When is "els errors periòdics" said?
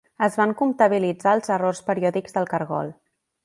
1.39-2.39